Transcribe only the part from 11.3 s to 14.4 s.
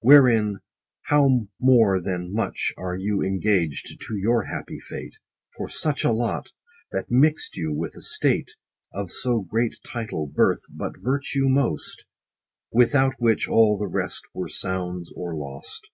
most, 40 Without which all the rest